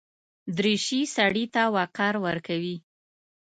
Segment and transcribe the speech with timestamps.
[0.57, 2.77] دریشي سړي ته وقار ورکوي.